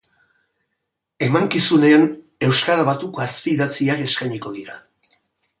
Emankizunean, 1.27 2.07
euskara 2.49 2.89
batuko 2.89 3.25
azpidatziak 3.27 4.03
eskainiko 4.11 4.59
dira. 4.61 4.83